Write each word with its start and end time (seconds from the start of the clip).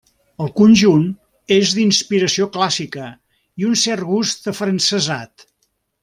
El 0.43 0.47
conjunt 0.59 1.03
és 1.57 1.73
d'inspiració 1.79 2.47
clàssica 2.57 3.09
i 3.63 3.67
un 3.73 3.77
cert 3.85 4.07
gust 4.13 4.49
afrancesat. 4.57 5.47